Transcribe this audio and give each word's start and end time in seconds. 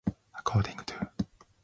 The 0.03 0.13
minor 0.33 0.43
clues 0.43 0.65
lead 0.65 0.89
nowhere. 0.99 1.13